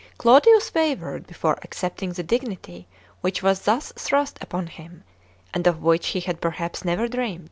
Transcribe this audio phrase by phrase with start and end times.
[0.17, 2.87] Claudius wavered before accepting the dignity
[3.21, 5.03] which was thus thrust upon him
[5.53, 7.39] and of which he had perhaps never dreamt.